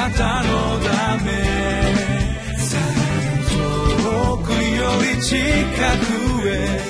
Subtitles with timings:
[0.00, 1.30] なたのため
[3.50, 6.80] 遠くより近くへ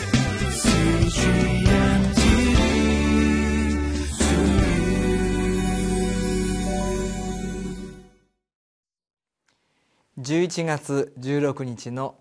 [10.20, 12.14] 11月16日の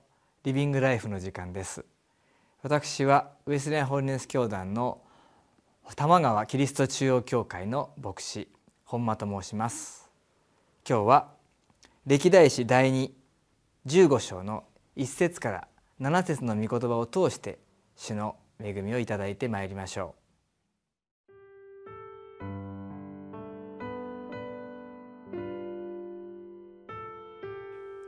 [0.44, 1.86] リビングライフの時間です。
[2.64, 5.02] 私はウェスレンホールネス教団の
[5.96, 8.48] 玉川キリスト中央教会の牧師
[8.86, 9.98] 本間と申します。
[10.90, 11.28] 今日は
[12.08, 13.12] 歴代史第2
[13.86, 14.63] 15章の
[14.98, 15.68] 1節から
[16.02, 17.59] 7節の御言葉を通して
[17.96, 20.16] 主の恵みをいただいてまいりましょ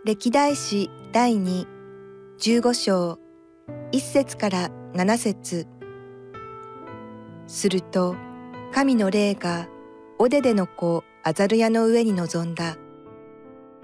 [0.04, 1.68] う歴代史第2、
[2.40, 3.20] 15章、
[3.91, 5.68] 1節から7節
[7.46, 8.16] すると、
[8.74, 9.68] 神の霊が
[10.18, 12.77] オデデの子アザルヤの上に臨んだ。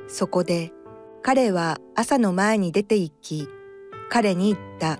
[0.08, 0.72] そこで
[1.22, 3.50] 彼は朝の前に出て行き、
[4.10, 5.00] 彼に言った。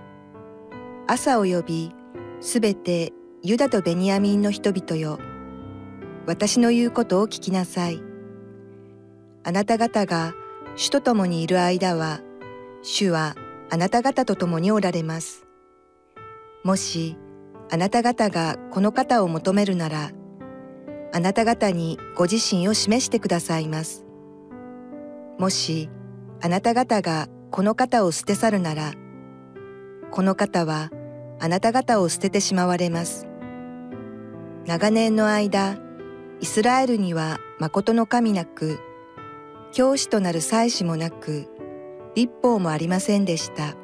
[1.06, 1.92] 朝を呼び、
[2.40, 5.18] すべてユダとベニヤミンの人々よ。
[6.26, 8.02] 私の言うことを聞きなさい。
[9.42, 10.34] あなた方が
[10.76, 12.20] 主と共にいる間は、
[12.82, 13.34] 主は
[13.70, 15.46] あなた方と共におられます。
[16.62, 17.16] もし、
[17.70, 20.10] あなた方がこの方を求めるなら、
[21.14, 24.07] あなた方にご自身を示してくださいます。
[25.38, 25.88] もし、
[26.40, 28.92] あなた方がこの方を捨て去るなら、
[30.10, 30.90] この方は
[31.38, 33.26] あなた方を捨ててしまわれます。
[34.66, 35.78] 長年の間、
[36.40, 38.80] イスラエルには誠の神なく、
[39.72, 41.46] 教師となる祭司もなく、
[42.14, 43.76] 立法もありませんでした。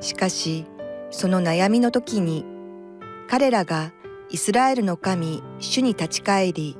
[0.00, 0.64] しかし、
[1.10, 2.44] その悩みの時に、
[3.28, 3.92] 彼らが
[4.30, 6.78] イスラエルの神、主に立ち返り、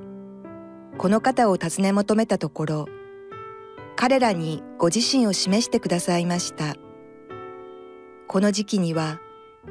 [0.98, 2.88] この方を尋ね求めたところ、
[3.98, 6.74] 彼らにご自身を示してくださいました。
[8.28, 9.20] この時期には、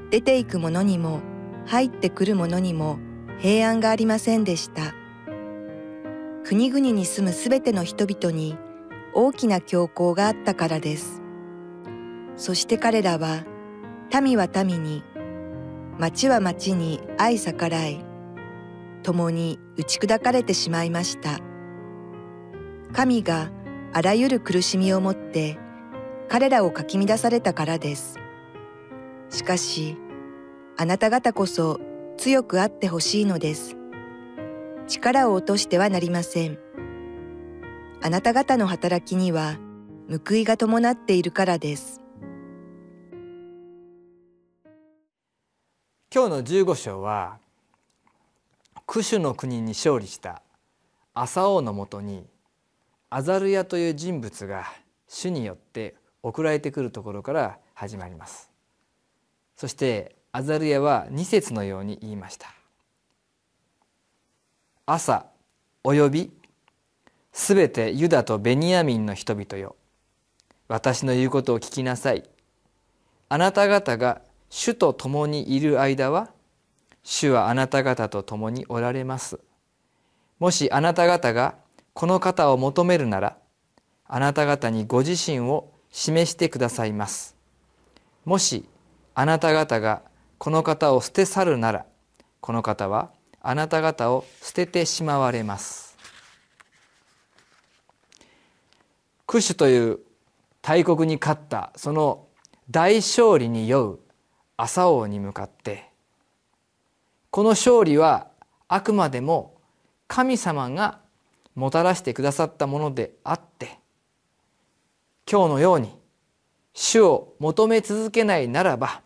[0.09, 1.21] 出ていく者にも
[1.67, 2.97] 入ってくる者にも
[3.37, 4.95] 平安がありませんでした。
[6.43, 8.57] 国々に住むすべての人々に
[9.13, 11.21] 大きな教皇があったからです。
[12.35, 13.45] そして彼らは、
[14.21, 15.03] 民は民に、
[15.99, 18.03] 町は町に愛逆らい、
[19.03, 21.39] 共に打ち砕かれてしまいました。
[22.91, 23.51] 神が
[23.97, 25.57] あらゆる苦しみをもって
[26.27, 28.19] 彼らをかき乱されたからです。
[29.29, 29.95] しかし、
[30.75, 31.79] あなた方こそ
[32.17, 33.77] 強くあってほしいのです。
[34.85, 36.59] 力を落としてはなりません。
[38.01, 39.55] あなた方の働きには
[40.09, 42.01] 報いが伴っているからです。
[46.13, 47.37] 今日の15章は
[48.85, 50.41] クシュの国に勝利した
[51.13, 52.27] 朝王のもとに
[53.15, 54.65] アザルヤという人物が
[55.07, 58.51] 主によって送られてくるところから始まります。
[59.55, 62.53] そしてアザルヤは2節のように言いました。
[64.85, 65.27] 朝
[65.85, 66.29] および
[67.31, 69.77] すべてユダとベニヤミンの人々よ。
[70.67, 72.29] 私の言うことを聞きなさい。
[73.29, 76.31] あなた方が主と共にいる間は
[77.01, 79.39] 主はあなた方と共におられます。
[80.37, 81.63] もしあなた方が
[81.95, 83.37] この方を求めるなら
[84.05, 87.37] あなた方にご自身を示してくださいます。
[88.25, 88.65] もし
[89.13, 90.01] あなた方が
[90.37, 91.85] この方を捨て去るなら
[92.41, 93.11] この方は
[93.41, 95.97] あなた方を捨ててしまわれます。
[99.25, 99.99] クシュという
[100.61, 102.27] 大国に勝ったその
[102.69, 103.99] 大勝利に酔う
[104.57, 105.89] 朝王に向かって
[107.29, 108.27] この勝利は
[108.67, 109.55] あくまでも
[110.09, 111.04] 神様が
[111.55, 113.79] もたらしてくださったものであって
[115.29, 115.89] 今日のように
[116.73, 119.01] 主を求め続けないならば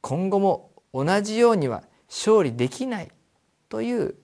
[0.00, 3.10] 今後も同じようには勝利できない
[3.68, 4.14] という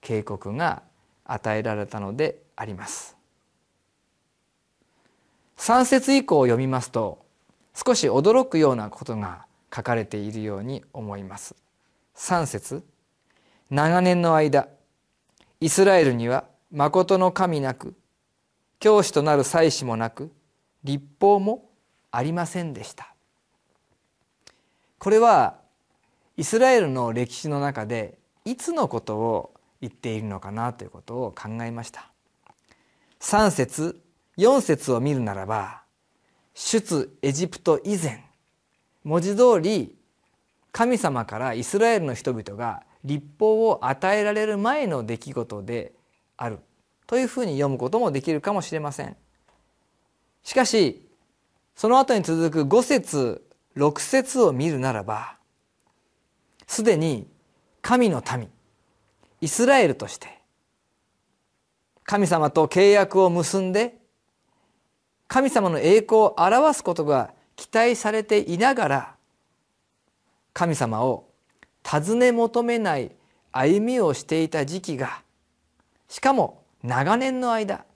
[0.00, 0.82] 警告が
[1.24, 3.16] 与えられたのであります。
[5.56, 7.24] 3節以降を読みますと
[7.74, 11.54] 少し驚くようなことが書かれているように思います。
[12.16, 12.82] 3節。
[13.70, 14.68] 長年の間
[15.60, 17.94] イスラエルには誠の神なく
[18.80, 20.32] 教師となる祭司もなく
[20.82, 21.70] 立法も
[22.10, 23.14] ありませんでした。
[24.98, 25.56] これは
[26.38, 32.10] イスラエルの歴史の中でいつのことを言っているのかなということを考えました。
[33.20, 34.00] 3節
[34.38, 35.82] 4節を見るならば
[36.54, 38.24] 出エジプト以前
[39.04, 39.94] 文字通り
[40.72, 45.92] 神様からイスラエルの人々が立法を与えられる前の出来事で
[46.36, 46.58] ある。
[47.06, 49.16] というふうに読むこともできるかもしれません。
[50.42, 51.06] しかし
[51.76, 53.44] その後に続く5節
[53.76, 55.36] 6節を見るならば
[56.66, 57.28] すでに
[57.80, 58.48] 神の民
[59.40, 60.40] イスラエルとして
[62.04, 63.98] 神様と契約を結んで
[65.28, 69.14] 神様の栄光を表すことが期待されていながら
[70.52, 71.28] 神様を
[71.82, 73.12] 尋ね求めない
[73.50, 75.22] 歩みをしていた時期が
[76.12, 77.86] しかも長年の間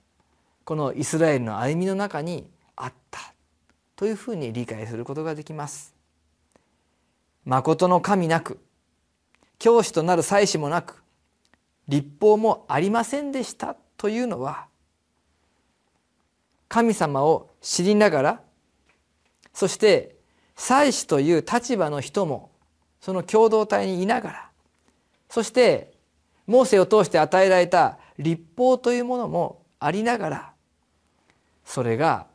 [0.63, 3.19] このイスラエルの歩みの中にあった
[3.95, 5.93] というふうに理解することができます。
[7.45, 8.59] 誠の神なく
[9.59, 11.03] 教師となる祭司もなく
[11.87, 14.65] 立法もありませんでしたというのは
[16.69, 18.41] 神様を知りながら
[19.53, 20.15] そして
[20.55, 22.49] 祭司という立場の人も
[22.99, 24.49] その共同体にいながら
[25.29, 25.93] そして
[26.47, 30.53] モーセを通して与えられた立法というものもありながら
[31.65, 32.27] それが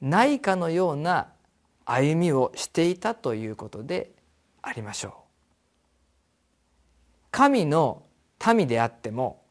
[0.00, 1.28] ないかのような
[1.84, 4.12] 歩みをしていたということで
[4.62, 5.12] ありましょう。
[7.30, 8.02] 神の
[8.54, 9.42] 民であっても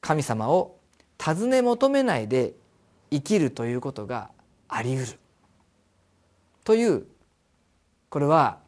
[0.00, 0.78] 神様を
[1.18, 2.54] 尋ね求めないで
[3.10, 4.30] 生きるということが
[4.68, 5.18] あり得る
[6.64, 7.06] という
[8.08, 8.58] これは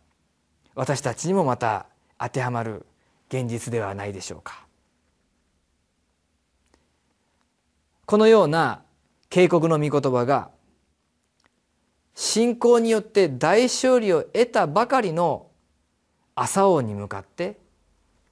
[0.75, 1.87] 私たちにもまた
[2.19, 2.87] 当てはまる
[3.29, 4.68] 現実ではないでしょうか。
[8.08, 8.81] このような
[9.28, 10.49] 警告の御言葉が
[12.14, 15.49] 信仰によって大勝利を得たばかりの
[16.34, 17.58] 朝王に向かって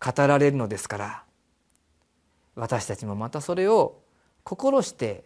[0.00, 1.22] 語られるのですから
[2.54, 4.00] 私たちもまたそれを
[4.44, 5.24] 心して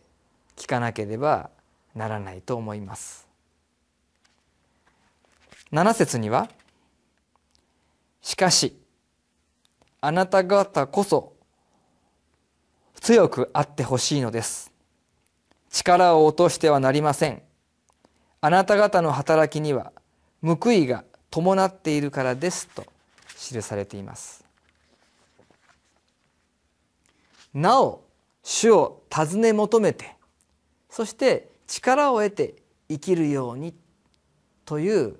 [0.57, 1.51] 聞かなければ
[1.95, 3.29] ならないと思います。
[5.71, 6.51] 7節には
[8.21, 8.77] 「しかし
[10.01, 11.35] あなた方こそ
[13.01, 14.71] 強くあってほしいのです」
[15.71, 17.43] 「力を落としてはなりません」
[18.41, 19.93] 「あなた方の働きには
[20.43, 22.85] 報いが伴っているからです」と
[23.37, 24.45] 記されています。
[27.53, 28.05] なお
[28.43, 30.15] 主を尋ね求めて
[30.89, 32.55] そして力を得て
[32.89, 33.75] 生きるように
[34.65, 35.19] という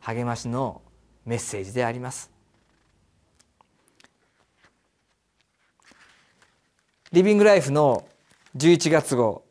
[0.00, 0.82] 励ましの
[1.24, 2.37] メッセージであります。
[7.10, 8.06] リビングライフの
[8.58, 9.42] 11月号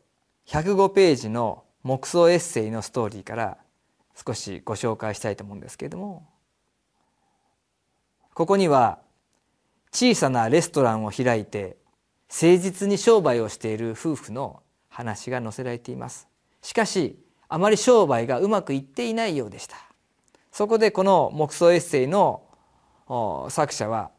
[0.46, 3.58] 105ページの木想エッセイのストーリーから
[4.14, 6.24] 少しご紹介したいと思うんですけれども。
[8.32, 9.00] ここには
[9.92, 11.76] 小さなレストランを開いて
[12.30, 16.28] 誠実に商売をしている夫婦の話が載せられています。
[16.62, 17.18] しかし
[17.48, 19.74] あまり商売がうまくいっていないようでした。
[20.52, 22.44] そこでこの木想エッセイの
[23.50, 24.12] 作者は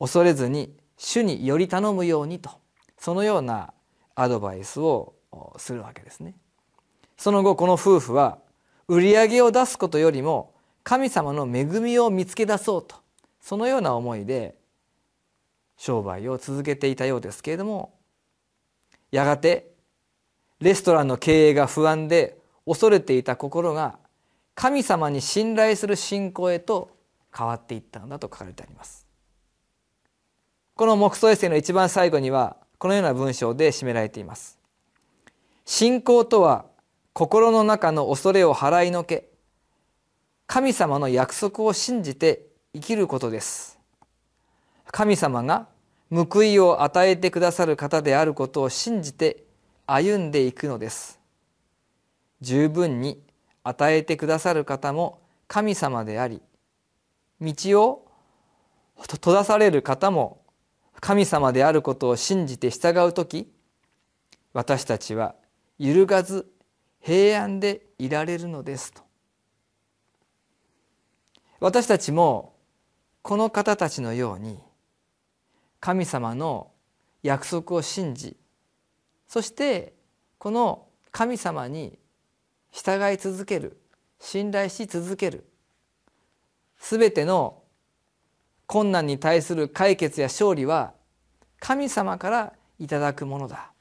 [0.00, 2.50] 恐れずに主により頼むようにと
[2.98, 3.72] そのような
[4.14, 5.14] アドバイスを
[5.56, 6.34] するわけですね。
[7.16, 8.38] その後この夫婦は
[8.88, 12.96] 売り上げを出すことよりも神様の恵みを見つけ出そうと
[13.40, 14.56] そのような思いで
[15.76, 17.94] 商売を続けていたようですけれども
[19.10, 19.72] やがて
[20.60, 23.98] レストランの経営が不安で恐れていた心が
[24.54, 26.90] 神様に信頼する信仰へと
[27.36, 29.07] 変わっていったのだと書かれてあります。
[30.78, 34.60] この木想エッセイの一番最後にはこのような文章で締められています。
[35.64, 36.66] 信仰とは
[37.14, 39.28] 心の中の恐れを払いのけ
[40.46, 42.42] 神様の約束を信じて
[42.72, 43.76] 生きることです。
[44.92, 45.66] 神様が
[46.12, 49.42] 報いを与えてくださる方であることを信じて
[49.84, 51.18] 歩んでいくのです。
[52.40, 53.20] 十分に
[53.64, 55.18] 与えてくださる方も
[55.48, 56.40] 神様であり
[57.40, 58.06] 道を
[58.94, 60.37] 閉ざされる方も
[61.00, 63.50] 神様であることを信じて従う時
[64.52, 65.34] 私たちは
[65.78, 66.50] 揺るがず
[67.00, 69.02] 平安でいられるのですと。
[71.60, 72.54] 私たちも
[73.22, 74.58] この方たちのように
[75.80, 76.70] 神様の
[77.22, 78.36] 約束を信じ
[79.28, 79.92] そして
[80.38, 81.98] この神様に
[82.70, 83.80] 従い続ける
[84.20, 85.44] 信頼し続ける
[86.80, 87.62] 全ての
[88.68, 90.92] 困難に対する解決や勝利は
[91.58, 93.72] 神様からいただくものだ。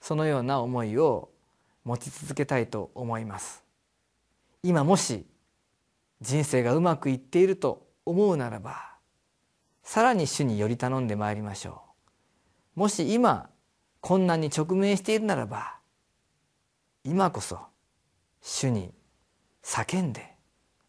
[0.00, 1.30] そのような思いを
[1.84, 3.64] 持ち続けたいと思います。
[4.62, 5.26] 今もし
[6.20, 8.92] 人生がうまくいっていると思うならば
[9.82, 11.82] さらに主により頼んでまいりましょ
[12.76, 12.80] う。
[12.80, 13.50] もし今
[14.00, 15.74] 困難に直面しているならば
[17.02, 17.58] 今こそ
[18.40, 18.92] 主に
[19.64, 20.36] 叫んで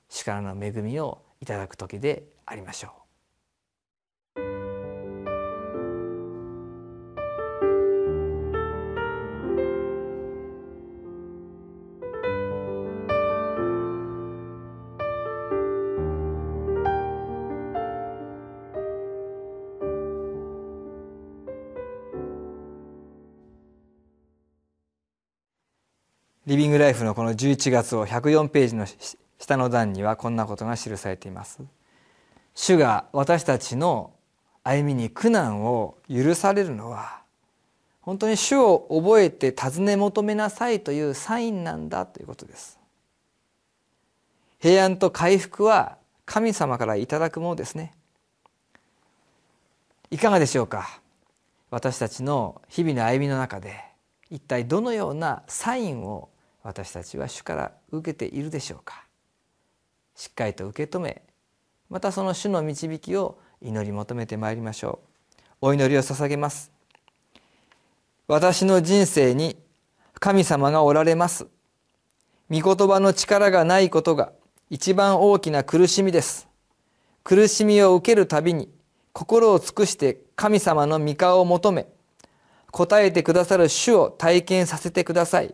[0.09, 3.03] 主からの恵みをいただく時でありましょう。
[26.45, 28.85] リビングライフのこの11月を104ページの
[29.39, 31.61] 下の段にはこんなことが記されています。
[32.55, 34.11] 主が私たちの
[34.63, 37.21] 歩みに苦難を許されるのは
[38.01, 42.79] 本当に主を覚えて尋ね求めなさいというサインなんだということです。
[44.59, 47.93] 平安と回復は神様からいただくものですね。
[50.11, 50.99] いかがでしょうか？
[51.71, 53.83] 私たちの日々の歩みの中で
[54.29, 56.29] 一体どのようなサインを
[56.61, 59.05] 私たちは主から受けているでしょうか？
[60.15, 61.21] しっかりと受け止め
[61.93, 64.99] またその主の導きを祈り求めてまいりましょ
[65.61, 65.67] う。
[65.67, 66.71] お祈りを捧げます。
[68.27, 69.57] 私の人生に
[70.15, 71.45] 神様がおられます。
[72.49, 74.31] 御言葉の力がないことが
[74.71, 76.47] 一番大きな苦しみです。
[77.23, 78.71] 苦しみを受けるたびに
[79.11, 81.85] 心を尽くして神様の御顔を求め
[82.71, 85.53] 答えてくださる主を体験させてください。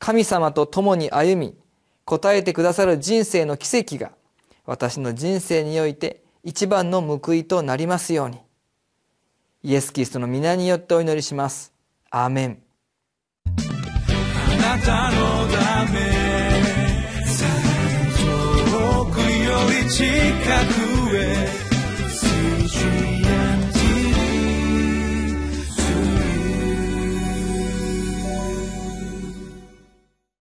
[0.00, 1.54] 神様と共に歩み
[2.04, 4.10] 答えてくださる人生の奇跡が
[4.64, 8.38] 私の人生において一番の報いとなりますように。
[9.64, 11.72] イエス・キリストの皆によってお祈りします。
[12.10, 12.62] アーメン。
[13.46, 13.50] あ
[14.76, 16.00] なたのため
[18.20, 19.52] 遠くよ
[19.84, 20.02] り近
[21.10, 21.62] くへ